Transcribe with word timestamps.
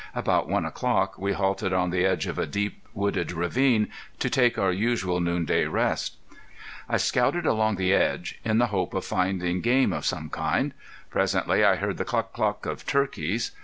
About 0.15 0.49
one 0.49 0.65
o'clock 0.65 1.19
we 1.19 1.33
halted 1.33 1.73
on 1.73 1.91
the 1.91 2.03
edge 2.05 2.25
of 2.25 2.39
a 2.39 2.47
deep 2.47 2.87
wooded 2.95 3.31
ravine 3.31 3.87
to 4.17 4.31
take 4.31 4.57
our 4.57 4.71
usual 4.71 5.19
noonday 5.19 5.65
rest. 5.65 6.15
I 6.89 6.97
scouted 6.97 7.45
along 7.45 7.75
the 7.75 7.93
edge 7.93 8.39
in 8.43 8.57
the 8.57 8.65
hope 8.73 8.95
of 8.95 9.03
seeing 9.05 9.61
game 9.61 9.93
of 9.93 10.07
some 10.07 10.31
kind. 10.31 10.73
Presently 11.11 11.63
I 11.63 11.75
heard 11.75 11.97
the 11.97 12.05
cluck 12.05 12.33
cluck 12.33 12.65
of 12.65 12.83
turkeys. 12.87 13.51